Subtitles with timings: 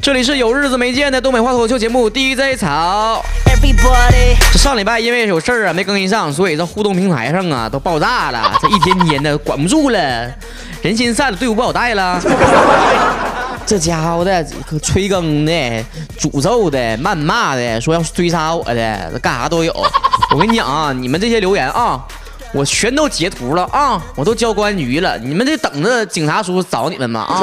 [0.00, 3.24] 这里是有日子没见的东北话脱口秀节目 dj 草。
[4.52, 9.98] 这上礼拜因为有事儿啊没更新上所以这互动平台上啊都爆炸了这一天天的管不住了
[10.82, 12.20] 人心散了队伍不好带了。
[13.66, 15.52] 这家伙的可催更的、
[16.18, 19.72] 诅咒的、谩骂的，说要追杀我的，干啥都有。
[20.30, 21.98] 我跟你讲啊，你们这些留言啊，
[22.52, 27.42] 我全都截图了啊，我都交公安局了，你们得等着警察叔叔找你们吧啊，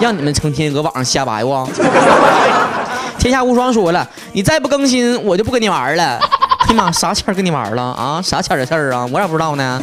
[0.00, 1.66] 让你们成天搁网上瞎白话。
[3.18, 6.18] 天下无双说了，你再不更新，我就不跟你玩了。
[6.60, 8.20] 哎呀妈，啥钱跟你玩了啊？
[8.22, 9.06] 啥钱的事儿啊？
[9.12, 9.80] 我咋不知道呢？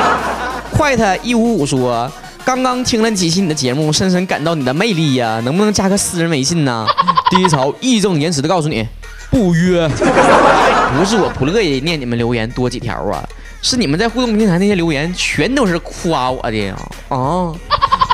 [0.72, 2.10] 快他一五五说，
[2.46, 6.86] 刚刚听了几期你的节目，深深感到你的魅力呀、能不能加个私人微信呢？
[7.28, 8.86] 第一潮义正言辞的告诉你，
[9.32, 9.88] 不约。
[10.96, 13.20] 不是我不乐意念你们留言多几条啊，
[13.62, 16.76] 是你们在互动平台那些留言全都是夸我的呀
[17.08, 17.50] 啊，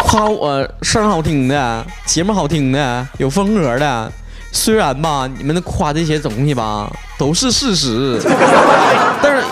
[0.00, 4.12] 夸我声好听的，节目好听的，有风格的。
[4.50, 8.20] 虽然吧，你们的夸这些东西吧都是事实，
[9.22, 9.44] 但是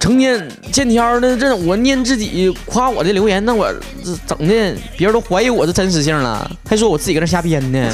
[0.00, 7.90] 成天见天的这我念自己夸我的留言，那我这整的别人都怀疑我的真实性了，还说我自己搁那瞎编呢。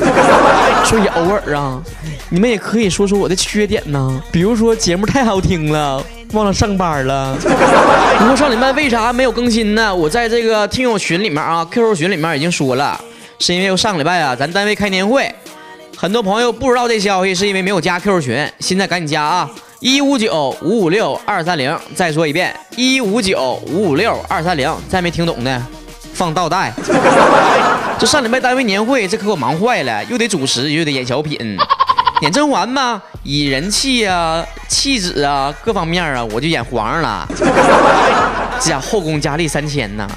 [0.85, 1.83] 所以偶尔啊，
[2.31, 6.03] 你们也可以说说我的缺点呢，比如说节目太好听了。
[6.33, 7.37] 忘了上班了。
[8.19, 9.95] 不过上礼拜为啥没有更新呢？
[9.95, 13.01] 我在这个听友群里面啊，QQ 群里面已经说了，
[13.39, 15.33] 是因为我上礼拜啊，咱单位开年会，
[15.97, 19.49] 很多朋友不知道这消息，是因为没有加 QQ 群，现在赶紧加啊！
[19.81, 25.63] 一五九五五六二三零，再说一遍，一五九五五六二三零，再没听懂的，
[26.15, 26.73] 放倒带。
[27.99, 31.39] 这上礼拜单位年会，这可给我忙坏了，又得主持，又得演小品，
[32.23, 37.29] 演甄嬛嘛，以人气啊、气质啊各方面啊，我就演皇上了。
[38.59, 40.09] 这家后宫佳丽三千呐，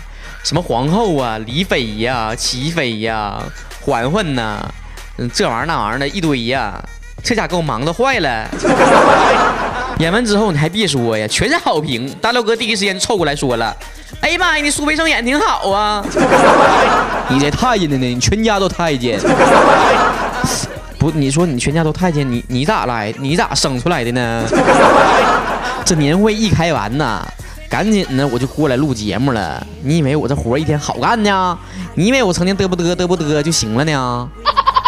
[0.42, 3.38] 什么皇后啊、李妃呀、齐妃呀、
[3.82, 4.66] 嬛嬛呐，
[5.18, 6.82] 嗯，这玩意儿那玩意儿的一堆呀，
[7.24, 8.48] 这家给我忙的坏了。
[10.00, 12.10] 演完之后你还别说呀，全是好评。
[12.22, 13.76] 大廖哥第一时间凑过来说了
[14.22, 16.02] ：“哎呀妈呀，你苏培盛演挺好啊！”
[17.28, 18.06] 你这太监的呢？
[18.06, 19.20] 你全家都太监。
[20.98, 23.14] 不，你说你全家都太监，你你咋来？
[23.20, 24.44] 你咋生出来的呢？
[25.84, 27.22] 这年会一开完呐，
[27.70, 29.66] 赶紧的我就过来录节目了。
[29.84, 31.58] 你以为我这活一天好干呢？
[31.96, 34.30] 你以为我成天嘚不嘚嘚不嘚就行了呢？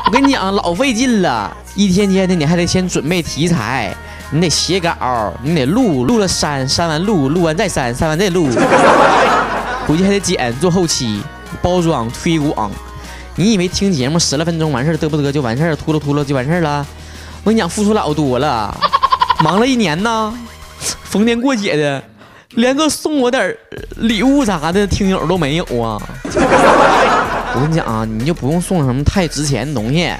[0.05, 3.95] 我跟你讲，老费劲了，一天天的你还得先准备题材，
[4.31, 8.49] 你得写稿，你得录，录了删，删完录，录完再删，删完再录，
[9.87, 11.21] 回去还得剪，做后期，
[11.61, 12.69] 包装推广。
[13.35, 16.85] 你以为听节目十来分钟完事儿嘚不嘚就完事儿，秃噜秃噜就完事儿了？
[17.43, 18.77] 我跟你讲，付出老多了，
[19.41, 20.33] 忙了一年呢，
[21.05, 22.03] 逢年过节的，
[22.55, 23.57] 连个送我点儿
[23.95, 25.97] 礼物啥的听友都没有啊！
[27.55, 30.11] 我跟你讲啊，你就不用送什么太值钱的东西，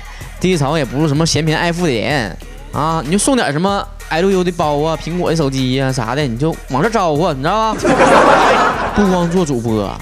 [0.41, 2.35] 第一潮也不是什么嫌贫爱富的人
[2.74, 7.79] 啊，你就送点什么 LU 的包啊、苹果的手机呀、啥的，你就往这招呼，你知道吧？
[8.96, 9.94] 不光做主播，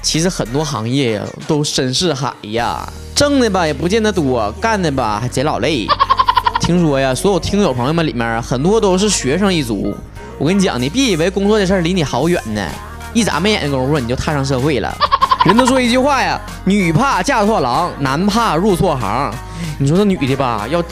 [0.00, 5.86] 其实很多行业呀都深似海呀，挣的吧也不见得多，干的吧还贼老累。
[6.58, 9.94] 听说呀，所有听友朋友们里面很多都是学生一族。
[10.38, 12.66] 我跟你讲，你别以为工作的事儿离你好远呢，
[13.12, 14.96] 一眨没眼的功夫你就踏上社会了。
[15.46, 19.32] 人都说一句话呀，女怕嫁错郎，男怕入错行。
[19.78, 20.82] 你说这女的吧，要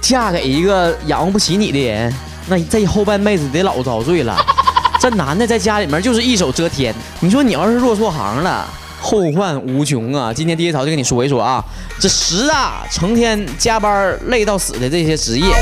[0.00, 2.12] 嫁给一个养活不起你的人，
[2.48, 4.36] 那这后半辈子得老遭罪了。
[4.98, 8.66] 这男的在家里面就是一手遮天，你说你要是入错行了，
[9.00, 10.32] 后患无穷啊！
[10.34, 11.64] 今天第一条就跟你说一说啊，
[12.00, 15.54] 这十大成天加班累到死的这些职业。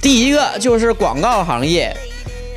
[0.00, 1.94] 第一个就是广告行业，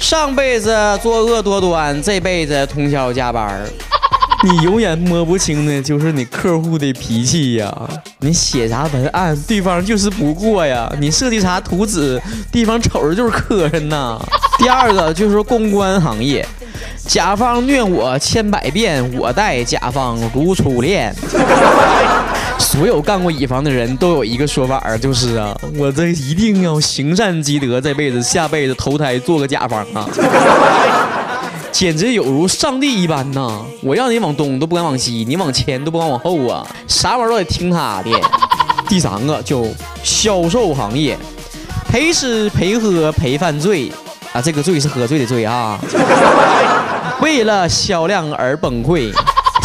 [0.03, 0.69] 上辈子
[1.01, 3.61] 作恶多端，这辈子通宵加班儿。
[4.43, 7.73] 你永远摸不清的就是你客户的脾气呀，
[8.19, 14.19] 你写啥文案，对方就是不过呀；你设计啥图纸，对方瞅着就是磕碜呐。
[14.57, 16.45] 第二个就是公关行业，
[17.07, 21.15] 甲方虐我千百遍，我待甲方如初恋。
[22.73, 30.09] 所有干过乙方的人都有一个说法儿，就是啊，我这一定要行善积德，这辈子下辈子投胎做个甲方啊，
[31.71, 33.61] 简直有如上帝一般呐！
[33.83, 38.09] 我让你往东都不敢往西，你往前都不敢往后啊，啥玩意儿都得听他的。
[38.89, 39.67] 第三个就
[40.01, 41.15] 销售行业，
[41.87, 43.91] 陪吃陪喝陪犯罪
[44.33, 45.79] 啊，这个罪是喝醉的罪啊，
[47.21, 49.13] 为了销量而崩溃。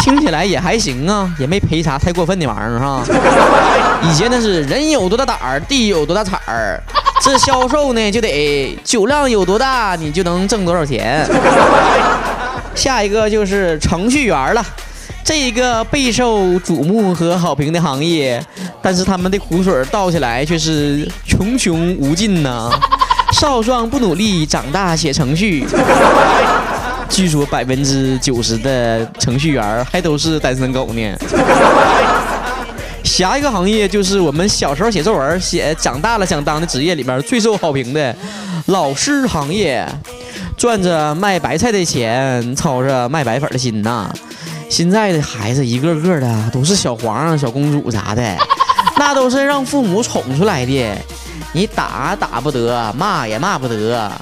[0.08, 3.04] 听起来也还行啊，也没赔啥太过分的玩意儿哈。
[4.02, 6.82] 以前那是人有多大胆儿，地有多大产儿，
[7.20, 11.28] 这销售呢就得酒量有多大，你就能挣多少钱。
[12.74, 14.64] 下一个就是程序员了，
[15.22, 18.42] 这一个备受瞩目和好评的行业，
[18.80, 22.70] 但是他们的苦水倒起来却是穷穷无尽呐。
[23.32, 25.66] 少壮不努力，长大写程序。
[27.08, 31.16] 据说百分之九十的程序员还都是单身狗呢。
[33.02, 38.14] 下一个行业就是我们小时候写作文写长大了想当的职业里面最受好评的
[38.66, 39.86] 老师行业，
[40.56, 44.12] 赚着卖白菜的钱，操着卖白粉的心呐。
[44.68, 48.36] 现在的孩子一个个的都是小皇上、小公主啥的，
[48.98, 50.96] 那都是让父母宠出来的。
[51.54, 54.12] 你打打不得，骂也骂不得。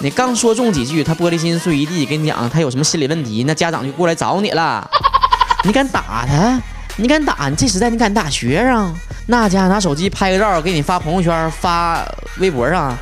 [0.00, 4.88] 你刚说中几句，他玻璃心碎一地，跟你讲他有什么心理问题，那家长就过来找你了。
[5.64, 6.60] 你敢打他？
[6.96, 7.48] 你敢打？
[7.48, 8.94] 你这时代你敢打学生？
[9.26, 12.06] 那家拿手机拍个照，给你发朋友圈、发
[12.38, 12.96] 微博上，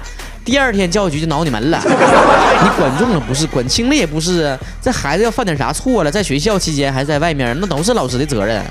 [0.44, 1.80] 第二天教育局就挠你门了。
[1.84, 4.56] 你管重了不是，管轻了也不是。
[4.80, 8.64] 这孩子要犯点啥错了，在学校期间还是在外面，那都是老师的责任。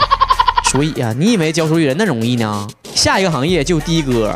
[0.63, 2.67] 所以啊、你以为教书育人那容易呢？
[2.95, 4.33] 下一个行业就的哥。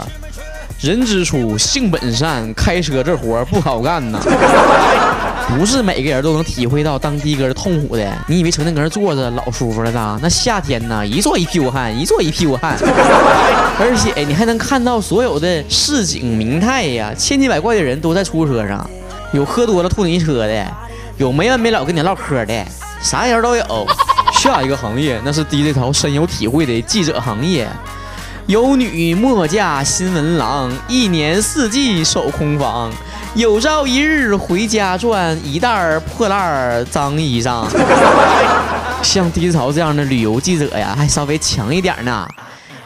[0.80, 4.20] 人之初，性本善，开车这活儿不好干呐。
[5.58, 8.14] 不是每个人都能体会到当的哥的痛苦的。
[8.28, 10.20] 你以为成天搁那坐着老舒服了呢？
[10.22, 12.78] 那夏天呢，一坐一屁股汗，一坐一屁股汗。
[13.80, 18.88] 而且你还能看到所有的市井名态呀，千奇百怪的人都在出租车上，
[19.34, 20.68] 有喝多了吐泥车的，
[21.18, 22.66] 有没完没了跟你唠嗑的，
[23.02, 23.88] 啥人都有。
[24.44, 27.68] 下一个行业那是 DJ 潮深有体会的记者行业。
[28.48, 32.90] 有女莫嫁新闻郎，一年四季守空房。
[33.36, 37.68] 有朝一日回家赚一袋破烂脏衣裳。
[39.04, 42.26] 像低潮这样的旅游记者呀，还稍微强一点呢。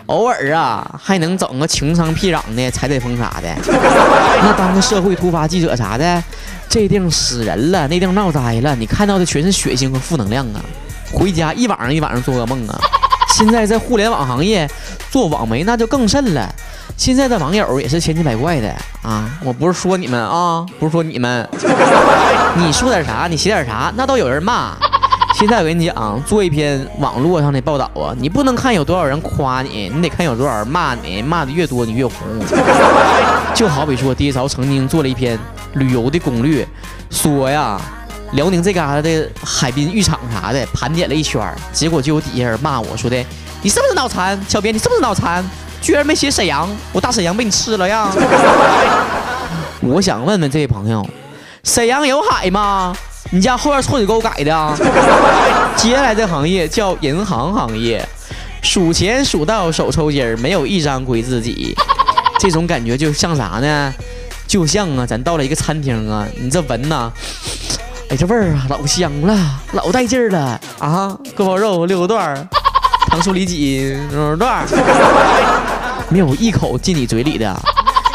[0.07, 3.55] 偶尔啊，还能整个情商僻壤的踩踩风啥的。
[4.41, 6.23] 那当个社会突发记者啥的，
[6.67, 10.61] 这地方死人了，那地方闹灾了，你看到的全是血腥和负能量啊。
[11.13, 12.81] 回家一晚上一晚上做噩梦啊。
[13.41, 14.69] 现在在互联网行业
[15.09, 16.47] 做网媒那就更甚了，
[16.95, 18.71] 现在的网友也是千奇百怪的
[19.01, 19.27] 啊！
[19.43, 21.49] 我不是说你们啊，不是说你们，
[22.55, 24.77] 你说点啥，你写点啥，那都有人骂。
[25.33, 32.15] 现在我跟你讲，做一篇网络上的报道啊，你不能看有多少人夸你，你得看有多少人骂你，骂的越多你越红。
[33.55, 35.39] 就好比说，爹潮曾经做了一篇
[35.73, 36.67] 旅游的攻略，
[37.09, 37.81] 说呀。
[38.33, 41.41] 辽宁这嘎达的海滨浴场啥的盘点了一圈，
[41.73, 43.25] 结果就有底下人骂我说的
[43.61, 44.39] ：“你是不是脑残？
[44.47, 45.43] 小编你是不是脑残？
[45.81, 48.09] 居然没写沈阳，我大沈阳被你吃了呀！”
[49.81, 51.05] 我想问问这位朋友，
[51.63, 52.95] 沈阳有海吗？
[53.31, 54.77] 你家后院臭水沟改的啊？
[55.75, 58.07] 接下来这行业叫银行行业，
[58.61, 61.75] 数钱数到手抽筋儿，没有一张归自己。
[62.39, 63.93] 这种感觉就像啥呢？
[64.47, 67.11] 就像啊，咱到了一个餐厅啊，你这闻呐。
[68.11, 69.33] 哎，这味儿啊，老香了，
[69.71, 71.17] 老带劲儿了啊！
[71.33, 72.47] 锅包肉六个段儿，
[73.07, 74.65] 糖醋里脊肉段儿，
[76.11, 77.57] 没有一口进你嘴里的。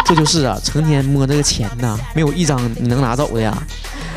[0.04, 3.56] 这就是啊，成天摸这个钱呐，没有一张你能拿走的呀。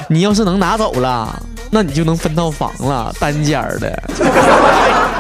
[0.10, 1.42] 你要是能拿走了，
[1.72, 4.04] 那你就能分套房了，单间儿的，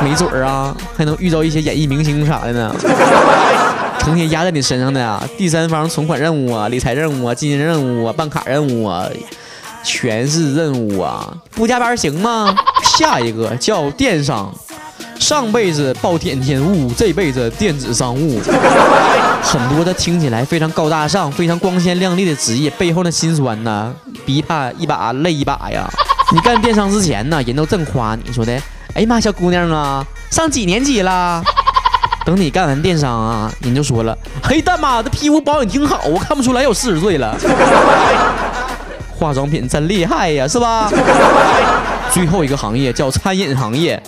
[0.03, 2.75] 没准儿啊，还能遇到一些演艺明星啥的呢。
[3.99, 9.05] 成天压在你身上的啊，第三方存款任务啊，理财任务啊，基金任务啊，办卡任务啊。
[9.83, 11.33] 全是任务啊！
[11.51, 12.55] 不加班行吗？
[12.97, 14.53] 下一个叫电商，
[15.19, 18.41] 上辈子暴殄天物，这辈子电子商务。
[19.41, 23.93] 很多的听起来非常高大上、非常光鲜亮丽的职业背后的辛酸呐，
[24.25, 25.89] 逼他一把累一把呀！
[26.33, 28.53] 你干电商之前呢，人都正夸你说的，
[28.93, 31.41] 哎呀妈，小姑娘啊，上几年级了？
[32.25, 37.35] 等你干完电商啊，人就说了，嘿，大妈，这皮肤保养挺好，我看不出来有四十岁了。
[39.19, 40.89] 化妆品真厉害呀，是吧？
[42.09, 44.01] 最后一个行业叫餐饮行业，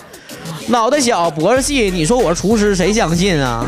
[0.68, 3.62] 脑袋小脖子细，你说我是厨师，谁相信啊？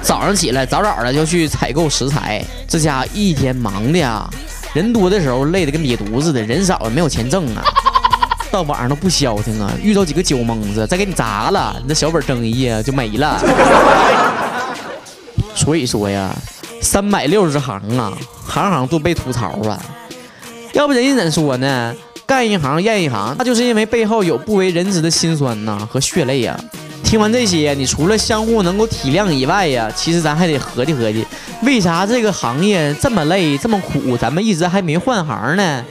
[0.00, 4.24] 早上起来早早的就去采购食材，这家一天忙的呀，
[4.72, 7.62] 人多的时候累得跟瘪犊似的，人少了没有钱挣啊。
[8.50, 13.38] 到晚上都不消停啊，遇到几个酒蒙子再给你砸了，你这小本生意啊就没了。
[15.54, 16.30] 所以说呀。
[16.80, 18.12] 三百六十行啊，
[18.46, 19.80] 行行都被吐槽啊。
[20.72, 21.94] 要不人家怎说呢？
[22.26, 26.58] 干一行厌一行，那就是因为背后有不为人知的辛酸呐和血泪呀。
[27.02, 31.26] 听完这些，你除了相互能够体谅以外呀，其实咱还得合计合计，
[31.62, 35.82] 为啥这个行业这么累这么苦，咱们一直还没换行呢？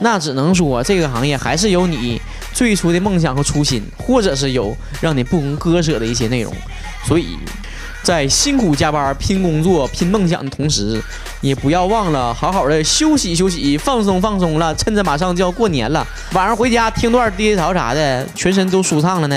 [0.00, 2.20] 那只能说这个行业还是有你
[2.52, 6.52] 最初的梦想和初心，或者是有让你不能割舍的一些内容。
[7.06, 7.38] 所以，
[8.06, 11.02] 在辛苦加班、拼工作、拼梦想的同时，
[11.40, 14.72] 也不要忘了好好的休息休息、放松放松了。
[14.76, 19.36] 趁着马上就要过年了，晚上回家听段 DJ 潮啥的，全身都舒畅了呢。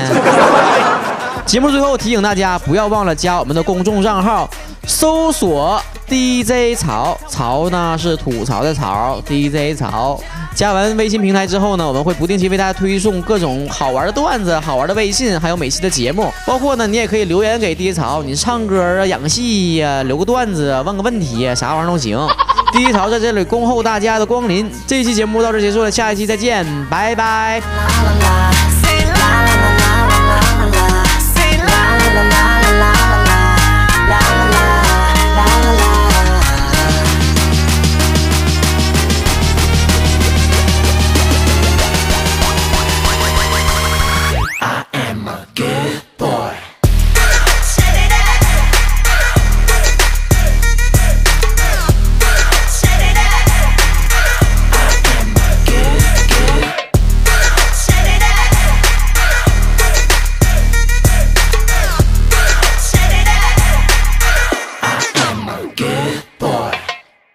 [1.49, 4.47] 节目最后提醒大家，不要忘了加我们的公众账号，
[4.85, 10.21] 搜索 DJ 潮，潮呢是吐槽的槽，DJ 潮。
[10.53, 16.31] 加完微信平台之后呢，我们会不定期为大家推送各种好玩的段子、好玩的微信，还有每期的节目。
[16.45, 22.15] 包括呢，你也可以留言给 DJ 潮，你唱歌啊、演个戏呀、留个段子、问个问题呀，啥玩意儿都行。
[22.71, 24.69] DJ 潮在这里恭候大家的光临。
[24.85, 27.59] 这期节目到这结束了，下一期再见，拜拜。